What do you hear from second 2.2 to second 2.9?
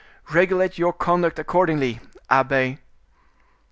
abbe."